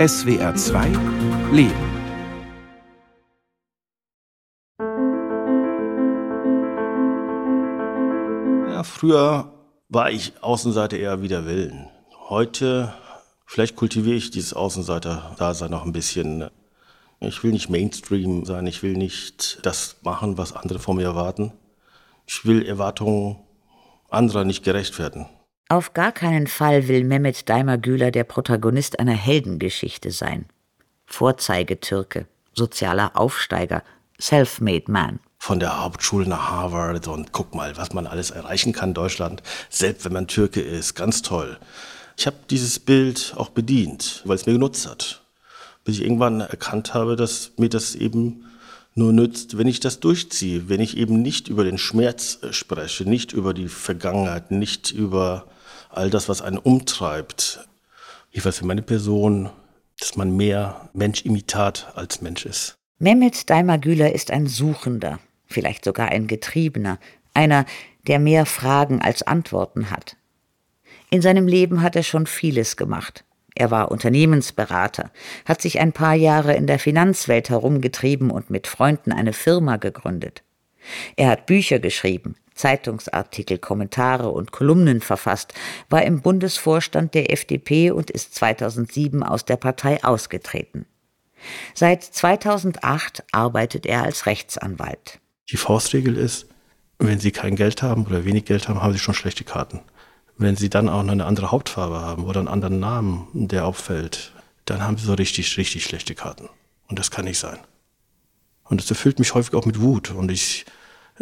[0.00, 0.86] SWR 2
[1.52, 1.74] Leben.
[8.72, 9.52] Ja, früher
[9.90, 11.90] war ich Außenseiter eher wider Willen.
[12.30, 12.94] Heute,
[13.44, 16.48] vielleicht kultiviere ich dieses Außenseiter-Dasein noch ein bisschen.
[17.20, 21.52] Ich will nicht Mainstream sein, ich will nicht das machen, was andere von mir erwarten.
[22.26, 23.36] Ich will Erwartungen
[24.08, 25.26] anderer nicht gerecht werden.
[25.70, 30.46] Auf gar keinen Fall will Mehmet Daimagüler der Protagonist einer Heldengeschichte sein.
[31.06, 33.84] Vorzeigetürke, sozialer Aufsteiger,
[34.20, 35.20] self-made man.
[35.38, 39.44] Von der Hauptschule nach Harvard und guck mal, was man alles erreichen kann in Deutschland,
[39.68, 41.56] selbst wenn man Türke ist, ganz toll.
[42.16, 45.22] Ich habe dieses Bild auch bedient, weil es mir genutzt hat.
[45.84, 48.44] Bis ich irgendwann erkannt habe, dass mir das eben
[48.96, 53.32] nur nützt, wenn ich das durchziehe, wenn ich eben nicht über den Schmerz spreche, nicht
[53.32, 55.46] über die Vergangenheit, nicht über
[55.90, 57.66] all das, was einen umtreibt.
[58.34, 59.50] Weiß für meine Person,
[59.98, 62.78] dass man mehr Mensch-Imitat als Mensch ist.
[62.98, 66.98] Mehmet Daimagüler ist ein Suchender, vielleicht sogar ein Getriebener,
[67.34, 67.66] einer,
[68.06, 70.16] der mehr Fragen als Antworten hat.
[71.10, 73.24] In seinem Leben hat er schon vieles gemacht.
[73.54, 75.10] Er war Unternehmensberater,
[75.44, 80.42] hat sich ein paar Jahre in der Finanzwelt herumgetrieben und mit Freunden eine Firma gegründet.
[81.16, 85.54] Er hat Bücher geschrieben, Zeitungsartikel, Kommentare und Kolumnen verfasst,
[85.88, 90.86] war im Bundesvorstand der FDP und ist 2007 aus der Partei ausgetreten.
[91.74, 95.20] Seit 2008 arbeitet er als Rechtsanwalt.
[95.50, 96.46] Die Faustregel ist,
[96.98, 99.80] wenn Sie kein Geld haben oder wenig Geld haben, haben Sie schon schlechte Karten.
[100.36, 104.32] Wenn Sie dann auch noch eine andere Hauptfarbe haben oder einen anderen Namen, der auffällt,
[104.66, 106.48] dann haben Sie so richtig, richtig schlechte Karten.
[106.88, 107.58] Und das kann nicht sein.
[108.64, 110.10] Und das erfüllt mich häufig auch mit Wut.
[110.10, 110.66] Und ich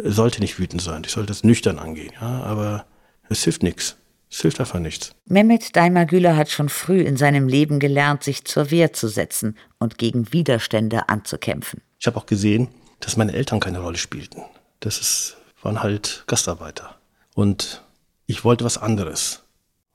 [0.03, 1.03] sollte nicht wütend sein.
[1.05, 2.13] Ich sollte es nüchtern angehen.
[2.19, 2.43] Ja?
[2.43, 2.85] Aber
[3.29, 3.97] es hilft nichts.
[4.31, 5.15] Es hilft einfach nichts.
[5.25, 9.97] Mehmet Daimagüler hat schon früh in seinem Leben gelernt, sich zur Wehr zu setzen und
[9.97, 11.81] gegen Widerstände anzukämpfen.
[11.99, 14.43] Ich habe auch gesehen, dass meine Eltern keine Rolle spielten.
[14.81, 16.95] Das ist, waren halt Gastarbeiter.
[17.33, 17.83] Und
[18.27, 19.43] ich wollte was anderes.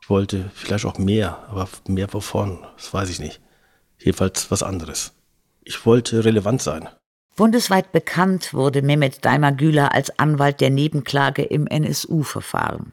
[0.03, 3.41] Ich wollte vielleicht auch mehr, aber mehr wovon, das weiß ich nicht.
[3.99, 5.13] Jedenfalls was anderes.
[5.63, 6.89] Ich wollte relevant sein.
[7.37, 12.93] Bundesweit bekannt wurde Mehmet Daimagüler als Anwalt der Nebenklage im NSU-Verfahren.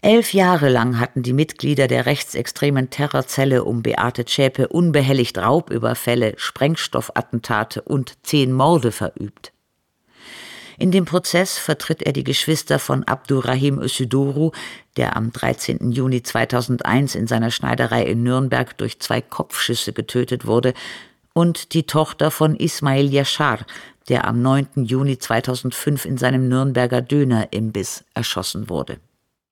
[0.00, 7.82] Elf Jahre lang hatten die Mitglieder der rechtsextremen Terrorzelle um Beate Zschäpe unbehelligt Raubüberfälle, Sprengstoffattentate
[7.82, 9.52] und zehn Morde verübt.
[10.78, 14.50] In dem Prozess vertritt er die Geschwister von Abdurrahim Ösüdoru,
[14.96, 15.92] der am 13.
[15.92, 20.72] Juni 2001 in seiner Schneiderei in Nürnberg durch zwei Kopfschüsse getötet wurde,
[21.32, 23.60] und die Tochter von Ismail Yashar,
[24.08, 24.84] der am 9.
[24.84, 28.98] Juni 2005 in seinem Nürnberger Dönerimbiss erschossen wurde.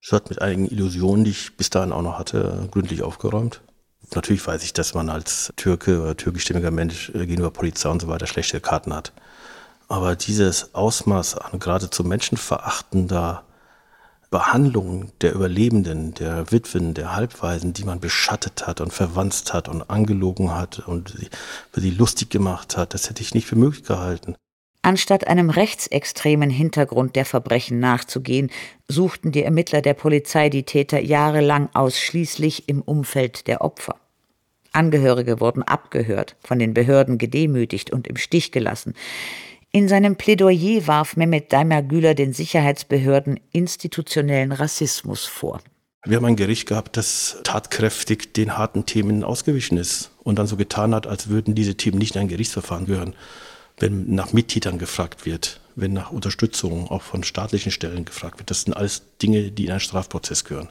[0.03, 3.61] Es hat mit einigen Illusionen, die ich bis dahin auch noch hatte, gründlich aufgeräumt.
[4.15, 8.09] Natürlich weiß ich, dass man als Türke oder türkischstämmiger Mensch äh, gegenüber Polizei und so
[8.09, 9.13] weiter schlechte Karten hat.
[9.89, 13.45] Aber dieses Ausmaß an geradezu menschenverachtender
[14.31, 19.83] Behandlung der Überlebenden, der Witwen, der Halbwaisen, die man beschattet hat und verwanzt hat und
[19.91, 24.37] angelogen hat und über sie lustig gemacht hat, das hätte ich nicht für möglich gehalten.
[24.83, 28.51] Anstatt einem rechtsextremen Hintergrund der Verbrechen nachzugehen,
[28.89, 33.97] suchten die Ermittler der Polizei die Täter jahrelang ausschließlich im Umfeld der Opfer.
[34.73, 38.95] Angehörige wurden abgehört, von den Behörden gedemütigt und im Stich gelassen.
[39.73, 45.61] In seinem Plädoyer warf Mehmet Daimler-Güler den Sicherheitsbehörden institutionellen Rassismus vor.
[46.05, 50.57] Wir haben ein Gericht gehabt, das tatkräftig den harten Themen ausgewichen ist und dann so
[50.57, 53.15] getan hat, als würden diese Themen nicht in ein Gerichtsverfahren gehören.
[53.79, 58.63] Wenn nach Mittätern gefragt wird, wenn nach Unterstützung auch von staatlichen Stellen gefragt wird, das
[58.63, 60.71] sind alles Dinge, die in einen Strafprozess gehören.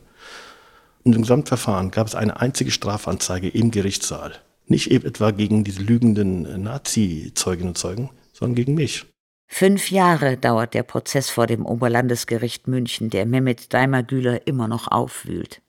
[1.06, 4.34] In dem Gesamtverfahren gab es eine einzige Strafanzeige im Gerichtssaal.
[4.68, 9.06] Nicht etwa gegen diese lügenden Nazi-Zeuginnen und Zeugen, sondern gegen mich.
[9.48, 15.62] Fünf Jahre dauert der Prozess vor dem Oberlandesgericht München, der Mehmet Daimagüler immer noch aufwühlt.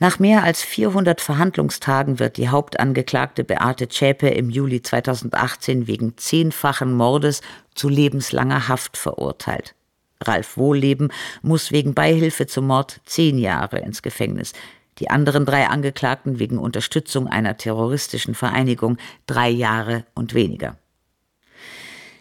[0.00, 6.92] Nach mehr als 400 Verhandlungstagen wird die Hauptangeklagte Beate Zschäpe im Juli 2018 wegen zehnfachen
[6.92, 7.40] Mordes
[7.74, 9.74] zu lebenslanger Haft verurteilt.
[10.20, 11.10] Ralf Wohlleben
[11.42, 14.52] muss wegen Beihilfe zum Mord zehn Jahre ins Gefängnis.
[14.98, 20.76] Die anderen drei Angeklagten wegen Unterstützung einer terroristischen Vereinigung drei Jahre und weniger.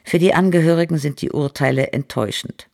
[0.05, 2.67] Für die Angehörigen sind die Urteile enttäuschend.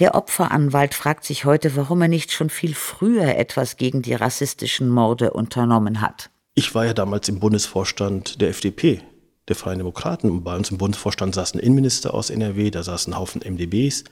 [0.00, 4.88] Der Opferanwalt fragt sich heute, warum er nicht schon viel früher etwas gegen die rassistischen
[4.88, 6.30] Morde unternommen hat.
[6.54, 9.02] Ich war ja damals im Bundesvorstand der FDP,
[9.46, 10.30] der Freien Demokraten.
[10.30, 14.04] Und bei uns im Bundesvorstand saß ein Innenminister aus NRW, da saßen Haufen MDBs.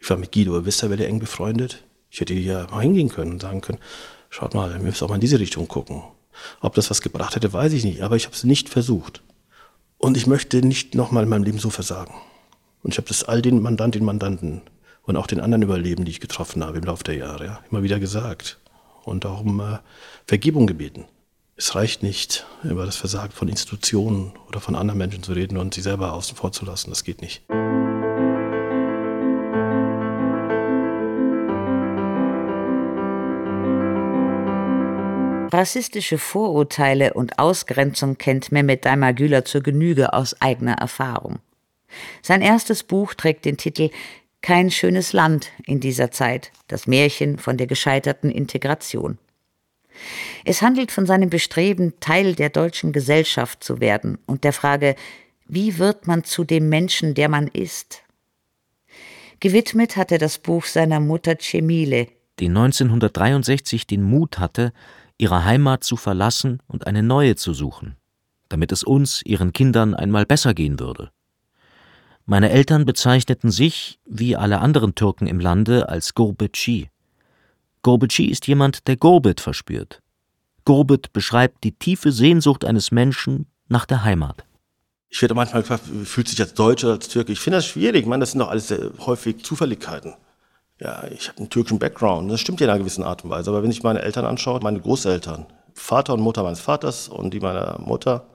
[0.00, 1.84] Ich war mit Guido Westerwelle eng befreundet.
[2.10, 3.78] Ich hätte hier mal hingehen können und sagen können,
[4.28, 6.02] schaut mal, wir müssen auch mal in diese Richtung gucken.
[6.60, 9.22] Ob das was gebracht hätte, weiß ich nicht, aber ich habe es nicht versucht.
[9.98, 12.14] Und ich möchte nicht nochmal in meinem Leben so versagen.
[12.82, 14.62] Und ich habe das all den Mandantinnen und Mandanten
[15.02, 17.82] und auch den anderen Überleben, die ich getroffen habe im Laufe der Jahre, ja, immer
[17.82, 18.58] wieder gesagt.
[19.04, 19.78] Und auch um äh,
[20.26, 21.04] Vergebung gebeten.
[21.56, 25.74] Es reicht nicht, über das Versagen von Institutionen oder von anderen Menschen zu reden und
[25.74, 26.90] sie selber außen vor zu lassen.
[26.90, 27.42] Das geht nicht.
[35.54, 41.38] Rassistische Vorurteile und Ausgrenzung kennt Mehmet Daimar-Güler zur Genüge aus eigener Erfahrung.
[42.22, 43.90] Sein erstes Buch trägt den Titel
[44.42, 49.18] Kein schönes Land in dieser Zeit, das Märchen von der gescheiterten Integration.
[50.44, 54.96] Es handelt von seinem Bestreben, Teil der deutschen Gesellschaft zu werden und der Frage,
[55.46, 58.02] wie wird man zu dem Menschen, der man ist?
[59.38, 62.08] Gewidmet hat er das Buch seiner Mutter Cemile,
[62.40, 64.72] die 1963 den Mut hatte,
[65.18, 67.96] ihre Heimat zu verlassen und eine neue zu suchen,
[68.48, 71.10] damit es uns, ihren Kindern, einmal besser gehen würde.
[72.26, 76.88] Meine Eltern bezeichneten sich, wie alle anderen Türken im Lande, als Gurbetçi.
[77.82, 80.00] Gurbetçi ist jemand, der Gurbet verspürt.
[80.64, 84.46] Gurbet beschreibt die tiefe Sehnsucht eines Menschen nach der Heimat.
[85.10, 87.32] Ich werde manchmal gefragt, fühlt sich als Deutscher als Türke?
[87.32, 88.02] Ich finde das schwierig.
[88.02, 90.14] Ich meine, das sind doch alles häufig Zufälligkeiten.
[90.80, 92.30] Ja, ich habe einen türkischen Background.
[92.30, 93.50] Das stimmt ja in einer gewissen Art und Weise.
[93.50, 97.40] Aber wenn ich meine Eltern anschaue, meine Großeltern, Vater und Mutter meines Vaters und die
[97.40, 98.26] meiner Mutter,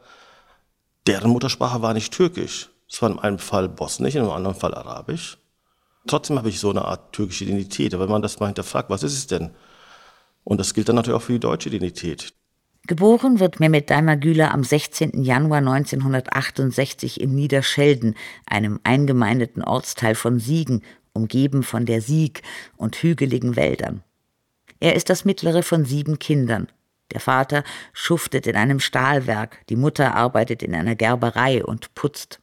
[1.08, 2.70] deren Muttersprache war nicht türkisch.
[2.90, 5.38] Es war in einem Fall bosnisch, in einem anderen Fall arabisch.
[6.08, 7.94] Trotzdem habe ich so eine Art türkische Identität.
[7.94, 9.52] Aber wenn man das mal hinterfragt, was ist es denn?
[10.44, 12.34] Und das gilt dann natürlich auch für die deutsche Identität.
[12.88, 15.22] Geboren wird Mehmet Daimar-Güler am 16.
[15.22, 18.16] Januar 1968 in Niederschelden,
[18.48, 20.82] einem eingemeindeten Ortsteil von Siegen,
[21.20, 22.42] umgeben von der Sieg
[22.78, 24.04] und hügeligen Wäldern.
[24.80, 26.68] Er ist das mittlere von sieben Kindern.
[27.12, 32.40] Der Vater schuftet in einem Stahlwerk, die Mutter arbeitet in einer Gerberei und putzt.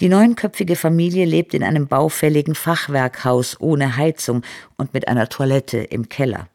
[0.00, 4.42] Die neunköpfige Familie lebt in einem baufälligen Fachwerkhaus ohne Heizung
[4.76, 6.48] und mit einer Toilette im Keller.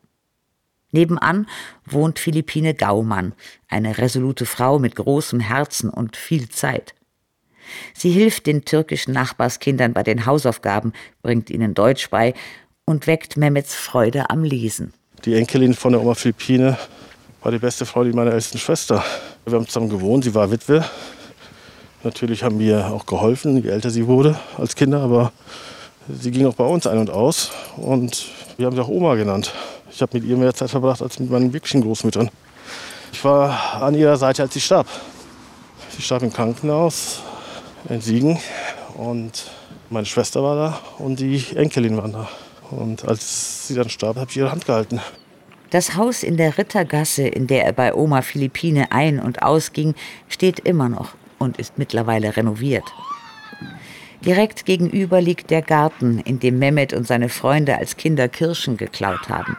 [0.92, 1.48] Nebenan
[1.86, 3.33] wohnt Philippine Gaumann,
[3.68, 6.95] eine resolute Frau mit großem Herzen und viel Zeit.
[7.94, 12.33] Sie hilft den türkischen Nachbarskindern bei den Hausaufgaben, bringt ihnen Deutsch bei
[12.86, 14.94] und weckt Mehmets Freude am Lesen.
[15.25, 16.77] Die Enkelin von der Oma Philippine
[17.42, 19.04] war die beste Frau meiner ältesten Schwester.
[19.45, 20.83] Wir haben zusammen gewohnt, sie war Witwe.
[22.04, 25.33] Natürlich haben wir auch geholfen, je älter sie wurde als Kinder, aber
[26.07, 28.27] sie ging auch bei uns ein und aus und
[28.57, 29.54] wir haben sie auch Oma genannt.
[29.92, 32.30] Ich habe mit ihr mehr Zeit verbracht als mit meinen wirklichen Großmüttern.
[33.12, 34.88] Ich war an ihrer Seite, als sie starb.
[35.89, 37.21] Sie starb im Krankenhaus
[37.87, 38.39] in Siegen
[38.95, 39.49] und
[39.89, 42.29] meine Schwester war da und die Enkelin waren da.
[42.71, 44.99] Und als sie dann starb, habe ich ihre Hand gehalten.
[45.71, 49.95] Das Haus in der Rittergasse, in der er bei Oma Philippine ein- und ausging,
[50.27, 52.85] steht immer noch und ist mittlerweile renoviert.
[54.25, 59.29] Direkt gegenüber liegt der Garten, in dem Mehmet und seine Freunde als Kinder Kirschen geklaut
[59.29, 59.57] haben.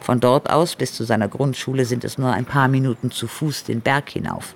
[0.00, 3.64] Von dort aus bis zu seiner Grundschule sind es nur ein paar Minuten zu Fuß
[3.64, 4.54] den Berg hinauf.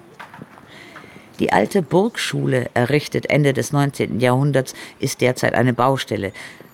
[1.38, 4.20] Die alte Burgschule, errichtet Ende des 19.
[4.20, 6.32] Jahrhunderts, ist derzeit eine Baustelle.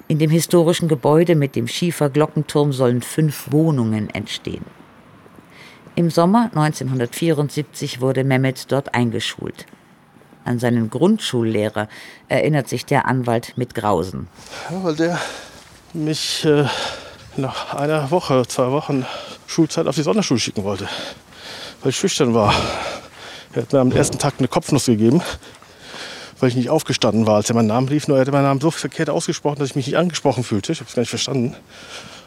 [0.08, 4.64] In dem historischen Gebäude mit dem Schieferglockenturm sollen fünf Wohnungen entstehen.
[5.94, 9.66] Im Sommer 1974 wurde Mehmet dort eingeschult.
[10.44, 11.88] An seinen Grundschullehrer
[12.28, 14.28] erinnert sich der Anwalt mit Grausen.
[14.70, 15.20] Ja, weil der
[15.92, 16.64] mich äh,
[17.36, 19.04] nach einer Woche, zwei Wochen
[19.46, 20.88] Schulzeit auf die Sonderschule schicken wollte,
[21.82, 22.54] weil ich schüchtern war.
[23.54, 25.22] Er hat mir am ersten Tag eine Kopfnuss gegeben,
[26.38, 28.08] weil ich nicht aufgestanden war, als er meinen Namen rief.
[28.08, 30.72] Nur er hatte meinen Namen so verkehrt ausgesprochen, dass ich mich nicht angesprochen fühlte.
[30.72, 31.56] Ich habe es gar nicht verstanden.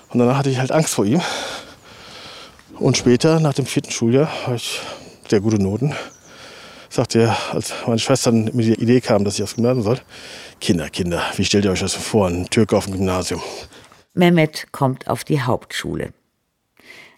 [0.09, 1.21] Und danach hatte ich halt Angst vor ihm.
[2.79, 4.81] Und später, nach dem vierten Schuljahr, habe ich
[5.29, 5.95] sehr gute Noten.
[6.89, 10.01] Sagte er, als meine Schwestern mit der Idee kam, dass ich aufs Gymnasium soll,
[10.59, 13.41] Kinder, Kinder, wie stellt ihr euch das vor, ein Türke auf dem Gymnasium?
[14.13, 16.11] Mehmet kommt auf die Hauptschule.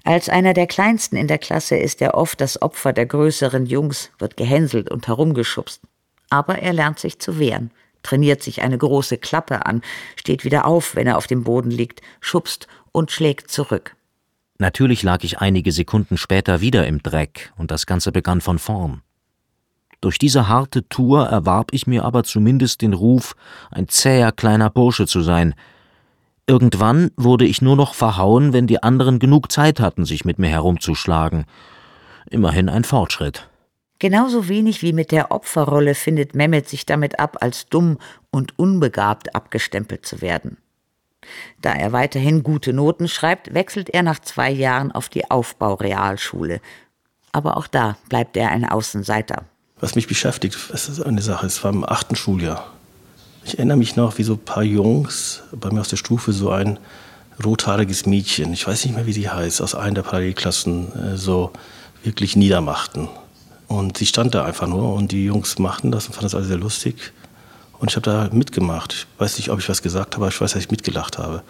[0.03, 4.11] Als einer der kleinsten in der Klasse ist er oft das Opfer der größeren Jungs,
[4.19, 5.81] wird gehänselt und herumgeschubst.
[6.29, 7.71] Aber er lernt sich zu wehren,
[8.03, 9.81] trainiert sich eine große Klappe an,
[10.17, 13.95] steht wieder auf, wenn er auf dem Boden liegt, schubst und schlägt zurück.
[14.57, 19.01] Natürlich lag ich einige Sekunden später wieder im Dreck und das Ganze begann von vorn.
[20.01, 23.35] Durch diese harte Tour erwarb ich mir aber zumindest den Ruf,
[23.71, 25.55] ein zäher kleiner Bursche zu sein,
[26.45, 30.49] Irgendwann wurde ich nur noch verhauen, wenn die anderen genug Zeit hatten, sich mit mir
[30.49, 31.45] herumzuschlagen.
[32.29, 33.47] Immerhin ein Fortschritt.
[33.99, 37.97] Genauso wenig wie mit der Opferrolle findet Mehmet sich damit ab, als dumm
[38.31, 40.57] und unbegabt abgestempelt zu werden.
[41.61, 46.59] Da er weiterhin gute Noten schreibt, wechselt er nach zwei Jahren auf die Aufbaurealschule.
[47.31, 49.45] Aber auch da bleibt er ein Außenseiter.
[49.79, 51.45] Was mich beschäftigt, ist eine Sache.
[51.45, 52.73] Es war im achten Schuljahr.
[53.45, 56.49] Ich erinnere mich noch, wie so ein paar Jungs bei mir aus der Stufe so
[56.49, 56.79] ein
[57.43, 61.51] rothaariges Mädchen, ich weiß nicht mehr, wie sie heißt, aus einer der Parallelklassen äh, so
[62.03, 63.09] wirklich niedermachten.
[63.67, 66.47] Und sie stand da einfach nur und die Jungs machten das und fanden das alles
[66.47, 67.11] sehr lustig.
[67.79, 68.93] Und ich habe da mitgemacht.
[68.93, 71.41] Ich weiß nicht, ob ich was gesagt habe, aber ich weiß, dass ich mitgelacht habe.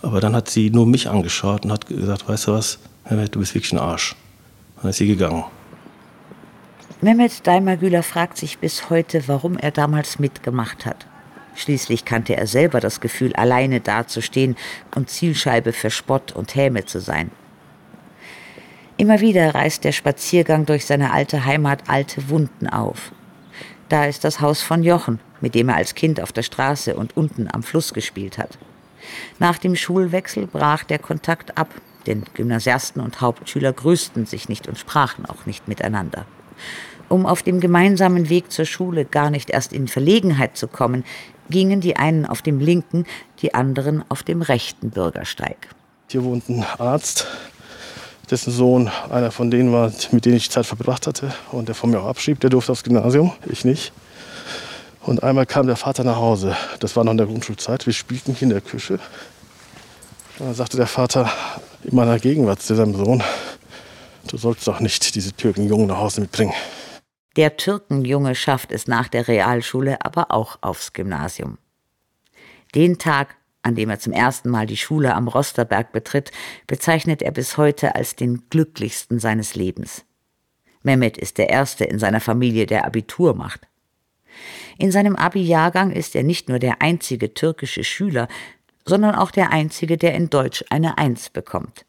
[0.00, 3.40] Aber dann hat sie nur mich angeschaut und hat gesagt, weißt du was, Mehmet, du
[3.40, 4.16] bist wirklich ein Arsch.
[4.76, 5.44] Und dann ist sie gegangen.
[7.00, 11.06] Mehmet Daimagüler fragt sich bis heute, warum er damals mitgemacht hat.
[11.54, 14.56] Schließlich kannte er selber das Gefühl, alleine dazustehen
[14.94, 17.30] und Zielscheibe für Spott und Häme zu sein.
[18.96, 23.12] Immer wieder reißt der Spaziergang durch seine alte Heimat alte Wunden auf.
[23.88, 27.16] Da ist das Haus von Jochen, mit dem er als Kind auf der Straße und
[27.16, 28.58] unten am Fluss gespielt hat.
[29.38, 31.68] Nach dem Schulwechsel brach der Kontakt ab,
[32.06, 36.26] denn Gymnasiasten und Hauptschüler grüßten sich nicht und sprachen auch nicht miteinander.
[37.12, 41.04] Um auf dem gemeinsamen Weg zur Schule gar nicht erst in Verlegenheit zu kommen,
[41.50, 43.04] gingen die einen auf dem linken,
[43.42, 45.68] die anderen auf dem rechten Bürgersteig.
[46.08, 47.26] Hier wohnt ein Arzt,
[48.30, 51.90] dessen Sohn einer von denen war, mit denen ich Zeit verbracht hatte und der von
[51.90, 52.40] mir auch abschrieb.
[52.40, 53.92] Der durfte aufs Gymnasium, ich nicht.
[55.02, 56.56] Und einmal kam der Vater nach Hause.
[56.80, 57.84] Das war noch in der Grundschulzeit.
[57.84, 58.98] Wir spielten hier in der Küche.
[60.38, 61.30] Dann sagte der Vater
[61.84, 63.22] in meiner Gegenwart zu seinem Sohn,
[64.28, 66.54] du sollst doch nicht diese Türkenjungen nach Hause mitbringen.
[67.36, 71.58] Der Türkenjunge schafft es nach der Realschule aber auch aufs Gymnasium.
[72.74, 76.30] Den Tag, an dem er zum ersten Mal die Schule am Rosterberg betritt,
[76.66, 80.04] bezeichnet er bis heute als den glücklichsten seines Lebens.
[80.82, 83.68] Mehmet ist der Erste in seiner Familie, der Abitur macht.
[84.78, 88.28] In seinem Abi-Jahrgang ist er nicht nur der einzige türkische Schüler,
[88.84, 91.84] sondern auch der einzige, der in Deutsch eine Eins bekommt.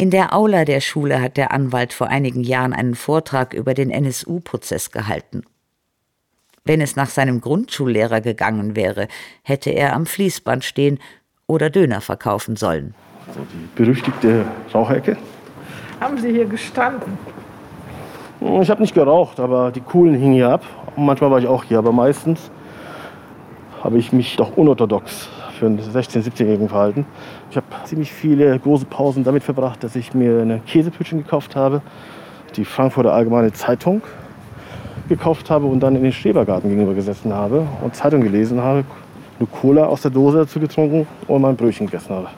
[0.00, 3.90] In der Aula der Schule hat der Anwalt vor einigen Jahren einen Vortrag über den
[3.90, 5.42] NSU-Prozess gehalten.
[6.64, 9.08] Wenn es nach seinem Grundschullehrer gegangen wäre,
[9.42, 11.00] hätte er am Fließband stehen
[11.46, 12.94] oder Döner verkaufen sollen.
[13.34, 15.18] So die berüchtigte Rauchecke.
[16.00, 17.18] Haben Sie hier gestanden?
[18.62, 20.64] Ich habe nicht geraucht, aber die Coolen hingen hier ab.
[20.96, 22.50] Und manchmal war ich auch hier, aber meistens
[23.84, 25.28] habe ich mich doch unorthodox
[25.60, 27.04] für einen 16-, 17-Jährigen verhalten.
[27.50, 31.82] Ich habe ziemlich viele große Pausen damit verbracht, dass ich mir eine Käsepütchen gekauft habe,
[32.56, 34.00] die Frankfurter Allgemeine Zeitung
[35.10, 38.84] gekauft habe und dann in den Schrebergarten gegenüber gesessen habe und Zeitung gelesen habe,
[39.38, 42.28] eine Cola aus der Dose dazu getrunken und mein Brötchen gegessen habe.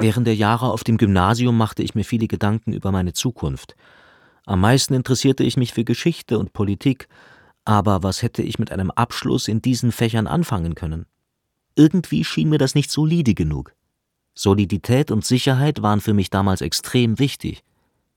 [0.00, 3.76] Während der Jahre auf dem Gymnasium machte ich mir viele Gedanken über meine Zukunft.
[4.46, 7.08] Am meisten interessierte ich mich für Geschichte und Politik,
[7.64, 11.06] aber was hätte ich mit einem Abschluss in diesen Fächern anfangen können?
[11.74, 13.74] Irgendwie schien mir das nicht solide genug.
[14.34, 17.64] Solidität und Sicherheit waren für mich damals extrem wichtig.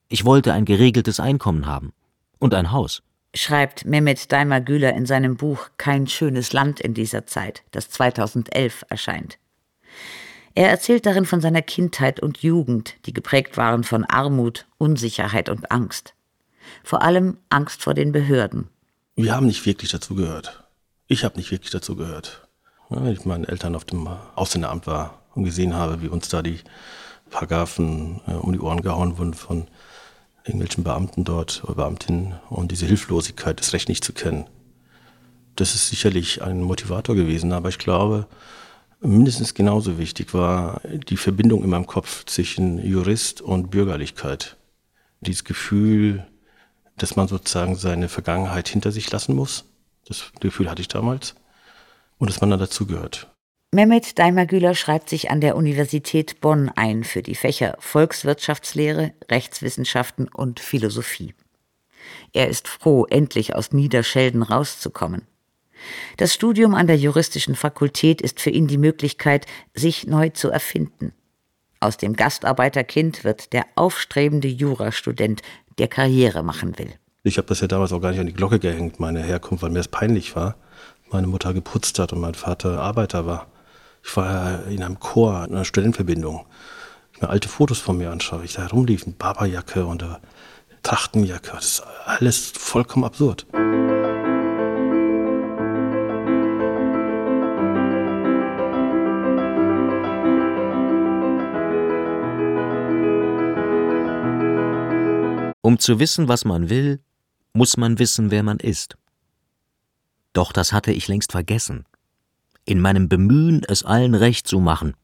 [0.08, 1.94] Ich wollte ein geregeltes Einkommen haben
[2.38, 3.02] und ein Haus.
[3.34, 9.40] Schreibt Mehmet Daimar-Güler in seinem Buch Kein schönes Land in dieser Zeit, das 2011 erscheint.
[10.54, 15.72] Er erzählt darin von seiner Kindheit und Jugend, die geprägt waren von Armut, Unsicherheit und
[15.72, 16.14] Angst.
[16.84, 18.68] Vor allem Angst vor den Behörden.
[19.16, 20.64] Wir haben nicht wirklich dazu gehört.
[21.08, 22.48] Ich habe nicht wirklich dazu gehört.
[22.90, 26.42] Wenn ich mit meinen Eltern auf dem Ausländeramt war und gesehen habe, wie uns da
[26.42, 26.60] die
[27.30, 29.68] Paragraphen äh, um die Ohren gehauen wurden von
[30.44, 34.46] irgendwelchen Beamten dort oder Beamtinnen und diese Hilflosigkeit, das Recht nicht zu kennen.
[35.56, 38.28] Das ist sicherlich ein Motivator gewesen, aber ich glaube,
[39.02, 44.58] mindestens genauso wichtig war die Verbindung in meinem Kopf zwischen Jurist und Bürgerlichkeit.
[45.22, 46.26] Dieses Gefühl,
[47.02, 49.66] dass man sozusagen seine Vergangenheit hinter sich lassen muss.
[50.06, 51.36] Das Gefühl hatte ich damals.
[52.18, 53.28] Und dass man dann dazugehört.
[53.72, 60.60] Mehmet Daimagüler schreibt sich an der Universität Bonn ein für die Fächer Volkswirtschaftslehre, Rechtswissenschaften und
[60.60, 61.36] Philosophie.
[62.34, 65.28] Er ist froh, endlich aus Niederschelden rauszukommen.
[66.18, 71.14] Das Studium an der juristischen Fakultät ist für ihn die Möglichkeit, sich neu zu erfinden.
[71.80, 75.42] Aus dem Gastarbeiterkind wird der aufstrebende Jurastudent,
[75.80, 76.94] der Karriere machen will.
[77.24, 79.72] Ich habe das ja damals auch gar nicht an die Glocke gehängt, meine Herkunft, weil
[79.72, 80.56] mir das peinlich war.
[81.12, 83.48] Meine Mutter geputzt hat und mein Vater Arbeiter war.
[84.04, 86.46] Ich war in einem Chor, in einer Stellenverbindung.
[87.14, 90.20] Ich mir alte Fotos von mir anschaue, ich da herumlief mit Barberjacke und einer
[90.84, 91.52] Trachtenjacke.
[91.54, 93.46] Das ist alles vollkommen absurd.
[105.70, 107.00] Um zu wissen, was man will,
[107.54, 108.98] muss man wissen, wer man ist.
[110.34, 111.86] Doch das hatte ich längst vergessen.
[112.66, 114.96] in meinem Bemühen, es allen recht zu machen,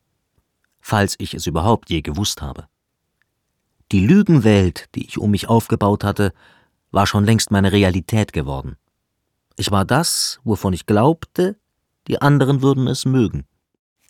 [0.80, 2.66] falls ich es überhaupt je gewusst habe.
[3.92, 6.34] Die Lügenwelt, die ich um mich aufgebaut hatte,
[6.90, 8.76] war schon längst meine Realität geworden.
[9.58, 11.60] Ich war das, wovon ich glaubte,
[12.08, 13.46] die anderen würden es mögen.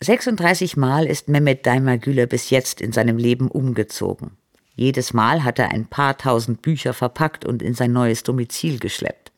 [0.00, 4.38] 36 Mal ist Mehmet Daimagüler bis jetzt in seinem Leben umgezogen.
[4.76, 9.32] Jedes Mal hat er ein paar tausend Bücher verpackt und in sein neues Domizil geschleppt.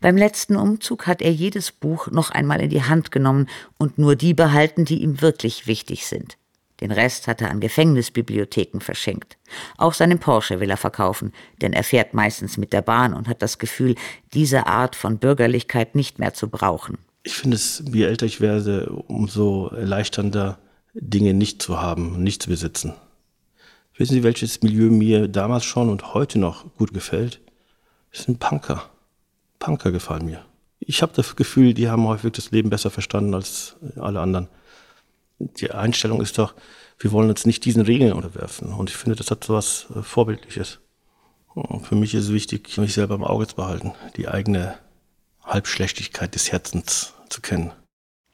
[0.00, 3.48] Beim letzten Umzug hat er jedes Buch noch einmal in die Hand genommen
[3.78, 6.36] und nur die behalten, die ihm wirklich wichtig sind.
[6.80, 9.36] Den Rest hat er an Gefängnisbibliotheken verschenkt.
[9.76, 13.42] Auch seinen Porsche will er verkaufen, denn er fährt meistens mit der Bahn und hat
[13.42, 13.96] das Gefühl,
[14.32, 16.98] diese Art von Bürgerlichkeit nicht mehr zu brauchen.
[17.24, 20.58] Ich finde es, je älter ich werde, umso erleichternder,
[20.94, 22.94] Dinge nicht zu haben, nicht zu besitzen.
[23.98, 27.40] Wissen Sie, welches Milieu mir damals schon und heute noch gut gefällt?
[28.12, 28.88] Das sind Punker.
[29.58, 30.44] Punker gefallen mir.
[30.78, 34.46] Ich habe das Gefühl, die haben häufig das Leben besser verstanden als alle anderen.
[35.40, 36.54] Die Einstellung ist doch,
[37.00, 38.72] wir wollen uns nicht diesen Regeln unterwerfen.
[38.72, 40.78] Und ich finde, das hat so was äh, Vorbildliches.
[41.54, 44.78] Und für mich ist es wichtig, mich selber im Auge zu behalten, die eigene
[45.42, 47.72] Halbschlechtigkeit des Herzens zu kennen.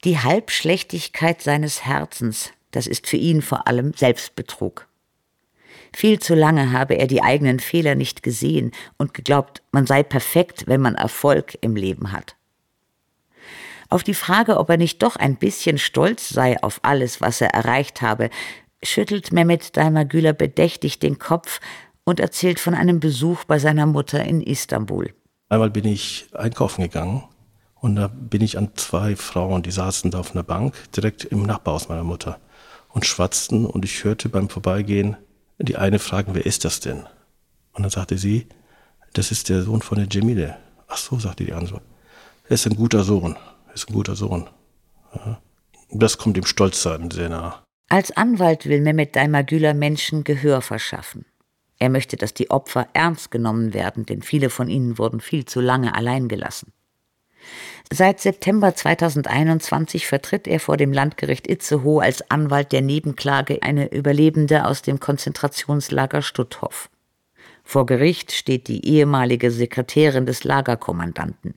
[0.05, 4.89] Die Halbschlechtigkeit seines Herzens, das ist für ihn vor allem Selbstbetrug.
[5.95, 10.65] Viel zu lange habe er die eigenen Fehler nicht gesehen und geglaubt, man sei perfekt,
[10.67, 12.35] wenn man Erfolg im Leben hat.
[13.91, 17.51] Auf die Frage, ob er nicht doch ein bisschen stolz sei auf alles, was er
[17.51, 18.29] erreicht habe,
[18.83, 21.61] schüttelt Mehmet Daimagüler bedächtig den Kopf
[22.03, 25.15] und erzählt von einem Besuch bei seiner Mutter in Istanbul.
[25.49, 27.23] Einmal bin ich einkaufen gegangen
[27.77, 31.45] und da bin ich an zwei Frauen, die saßen da auf einer Bank, direkt im
[31.45, 32.41] Nachbarhaus meiner Mutter
[32.89, 35.17] und schwatzten und ich hörte beim Vorbeigehen
[35.59, 37.07] die eine fragen, wer ist das denn?
[37.73, 38.47] Und dann sagte sie,
[39.13, 40.57] das ist der Sohn von der Jemile.
[40.89, 41.81] Ach so, sagte die andere.
[42.49, 43.37] Er ist ein guter Sohn.
[43.69, 44.49] Er ist ein guter Sohn.
[45.15, 45.41] Ja.
[45.91, 47.63] Das kommt dem Stolzsein sehr nah.
[47.89, 51.27] Als Anwalt will Mehmet Daimagüler Menschen Gehör verschaffen.
[51.79, 55.61] Er möchte, dass die Opfer ernst genommen werden, denn viele von ihnen wurden viel zu
[55.61, 56.73] lange allein gelassen.
[57.93, 64.67] Seit September 2021 vertritt er vor dem Landgericht Itzehoe als Anwalt der Nebenklage eine Überlebende
[64.67, 66.91] aus dem Konzentrationslager Stutthof.
[67.63, 71.55] Vor Gericht steht die ehemalige Sekretärin des Lagerkommandanten.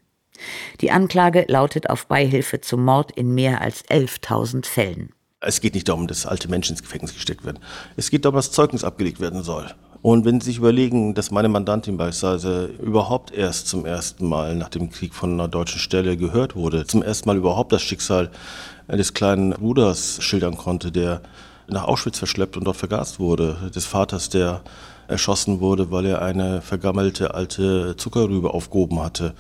[0.82, 5.14] Die Anklage lautet auf Beihilfe zum Mord in mehr als 11.000 Fällen.
[5.40, 7.60] Es geht nicht darum, dass alte Menschen ins Gefängnis gesteckt werden.
[7.96, 9.74] Es geht darum, dass Zeugnis abgelegt werden soll.
[10.02, 14.70] Und wenn Sie sich überlegen, dass meine Mandantin beispielsweise überhaupt erst zum ersten Mal nach
[14.70, 18.30] dem Krieg von einer deutschen Stelle gehört wurde, zum ersten Mal überhaupt das Schicksal
[18.88, 21.22] des kleinen Bruders schildern konnte, der
[21.68, 24.62] nach Auschwitz verschleppt und dort vergast wurde, des Vaters, der
[25.08, 29.34] erschossen wurde, weil er eine vergammelte alte Zuckerrübe aufgehoben hatte.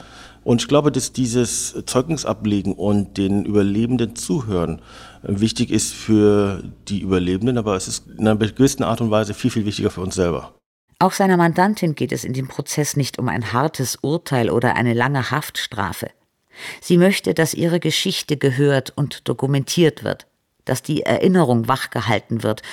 [0.43, 4.82] Und ich glaube, dass dieses Zeugnis ablegen und den Überlebenden zuhören
[5.23, 9.51] wichtig ist für die Überlebenden, aber es ist in einer gewissen Art und Weise viel,
[9.51, 10.53] viel wichtiger für uns selber.
[10.99, 14.93] Auch seiner Mandantin geht es in dem Prozess nicht um ein hartes Urteil oder eine
[14.93, 16.10] lange Haftstrafe.
[16.82, 20.25] Sie möchte, dass ihre Geschichte gehört und dokumentiert wird,
[20.65, 22.63] dass die Erinnerung wachgehalten wird,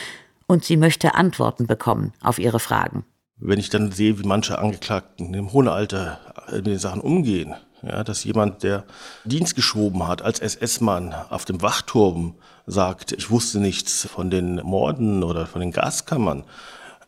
[0.46, 3.04] und sie möchte Antworten bekommen auf ihre Fragen.
[3.36, 6.20] Wenn ich dann sehe, wie manche Angeklagten im hohen Alter
[6.52, 7.54] mit den Sachen umgehen,
[7.86, 8.84] ja, dass jemand, der
[9.24, 12.34] Dienst geschoben hat als SS-Mann auf dem Wachturm,
[12.66, 16.44] sagt, ich wusste nichts von den Morden oder von den Gaskammern.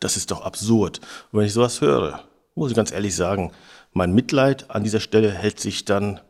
[0.01, 1.01] Das ist doch absurd.
[1.33, 2.21] Und wenn ich sowas höre,
[2.55, 3.53] muss ich ganz ehrlich sagen,
[3.93, 6.21] mein Mitleid an dieser Stelle hält sich dann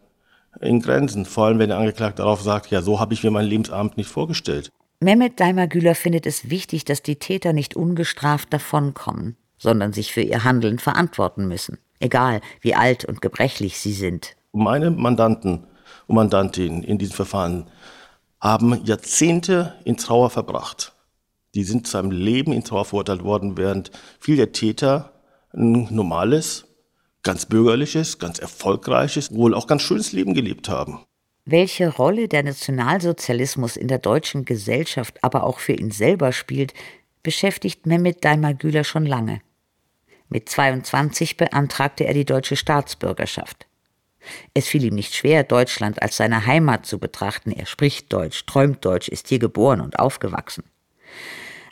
[0.61, 1.25] in Grenzen.
[1.25, 4.09] Vor allem, wenn der Angeklagte darauf sagt, ja, so habe ich mir meinen Lebensabend nicht
[4.09, 4.71] vorgestellt.
[5.01, 10.45] Mehmet Daimagüler findet es wichtig, dass die Täter nicht ungestraft davonkommen, sondern sich für ihr
[10.45, 14.36] Handeln verantworten müssen egal wie alt und gebrechlich sie sind.
[14.59, 15.67] Meine Mandanten
[16.07, 17.67] und Mandantinnen in diesem Verfahren
[18.41, 20.95] haben Jahrzehnte in Trauer verbracht.
[21.55, 25.13] Die sind zu einem Leben in Trauer verurteilt worden, während viele der Täter
[25.53, 26.65] ein normales,
[27.23, 31.05] ganz bürgerliches, ganz erfolgreiches, wohl auch ganz schönes Leben gelebt haben.
[31.45, 36.73] Welche Rolle der Nationalsozialismus in der deutschen Gesellschaft aber auch für ihn selber spielt,
[37.23, 39.43] beschäftigt Mehmet Daimagüler schon lange.
[40.31, 43.67] Mit 22 beantragte er die deutsche Staatsbürgerschaft.
[44.55, 47.53] Es fiel ihm nicht schwer, Deutschland als seine Heimat zu betrachten.
[47.53, 50.65] Er spricht Deutsch, träumt Deutsch, ist hier geboren und aufgewachsen.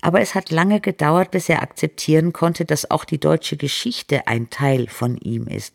[0.02, 4.50] Aber es hat lange gedauert, bis er akzeptieren konnte, dass auch die deutsche Geschichte ein
[4.50, 5.74] Teil von ihm ist,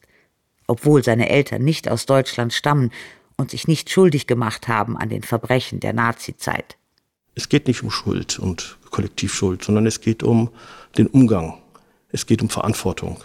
[0.68, 2.92] obwohl seine Eltern nicht aus Deutschland stammen
[3.38, 6.78] und sich nicht schuldig gemacht haben an den Verbrechen der Nazizeit.
[7.36, 10.50] Es geht nicht um Schuld und Kollektivschuld, sondern es geht um
[10.98, 11.58] den Umgang
[12.12, 13.24] es geht um Verantwortung.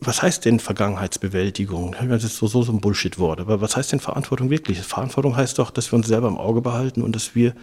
[0.00, 1.96] Was heißt denn Vergangenheitsbewältigung?
[2.08, 3.40] Das ist so, so, so ein Bullshit-Wort.
[3.40, 4.80] Aber was heißt denn Verantwortung wirklich?
[4.80, 7.54] Verantwortung heißt doch, dass wir uns selber im Auge behalten und dass wir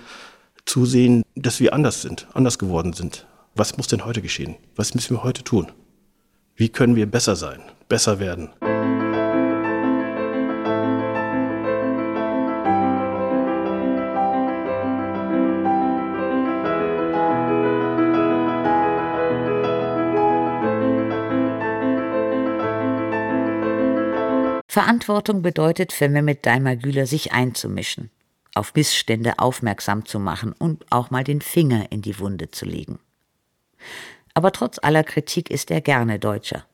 [0.65, 3.26] zusehen, dass wir anders sind, anders geworden sind.
[3.56, 4.56] Was muss denn heute geschehen?
[4.76, 5.71] Was müssen wir heute tun?
[6.58, 8.50] Wie können wir besser sein, besser werden?
[24.75, 28.11] Verantwortung bedeutet für Mehmet Daimagüler, sich einzumischen,
[28.55, 32.99] auf Missstände aufmerksam zu machen und auch mal den Finger in die Wunde zu legen.
[34.33, 36.65] Aber trotz aller Kritik ist er gerne Deutscher.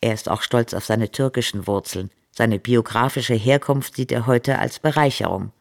[0.00, 2.10] Er ist auch stolz auf seine türkischen Wurzeln.
[2.30, 5.52] Seine biografische Herkunft sieht er heute als Bereicherung.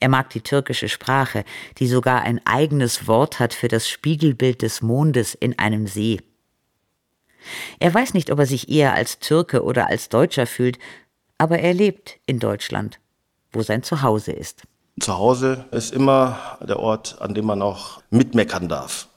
[0.00, 1.44] Er mag die türkische Sprache,
[1.78, 6.18] die sogar ein eigenes Wort hat für das Spiegelbild des Mondes in einem See.
[7.78, 10.78] Er weiß nicht, ob er sich eher als Türke oder als Deutscher fühlt,
[11.38, 13.00] aber er lebt in Deutschland,
[13.52, 14.62] wo sein Zuhause ist.
[15.00, 19.08] Zuhause ist immer der Ort, an dem man auch mitmeckern darf.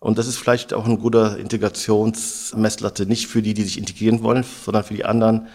[0.00, 4.44] Und das ist vielleicht auch ein guter Integrationsmesslatte, nicht für die, die sich integrieren wollen,
[4.64, 5.46] sondern für die anderen.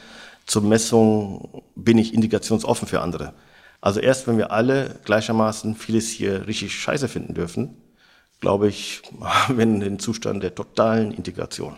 [0.46, 3.34] Zur Messung bin ich integrationsoffen für andere.
[3.82, 7.76] Also erst wenn wir alle gleichermaßen vieles hier richtig scheiße finden dürfen,
[8.40, 11.78] glaube ich, haben wir den Zustand der totalen Integration.